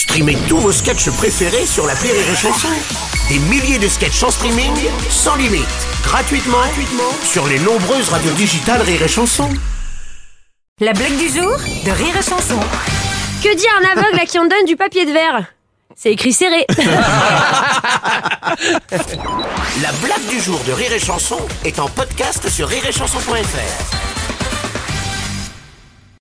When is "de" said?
3.78-3.86, 11.84-11.90, 15.04-15.12, 20.66-20.72